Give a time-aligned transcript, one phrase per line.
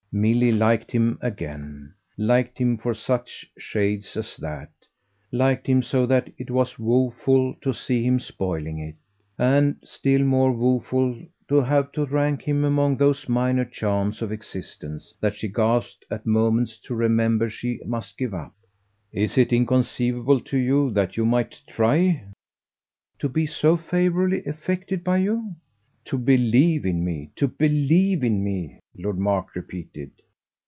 [0.13, 4.69] Milly liked him again, liked him for such shades as that,
[5.31, 8.95] liked him so that it was woeful to see him spoiling it,
[9.37, 11.17] and still more woeful
[11.47, 16.25] to have to rank him among those minor charms of existence that she gasped at
[16.25, 18.53] moments to remember she must give up.
[19.13, 22.21] "Is it inconceivable to you that you might try?"
[23.19, 25.51] "To be so favourably affected by you?"
[26.11, 27.29] "To believe in me.
[27.35, 30.09] To believe in me," Lord Mark repeated.